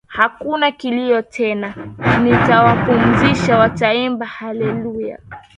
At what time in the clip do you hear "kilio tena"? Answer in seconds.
0.71-1.73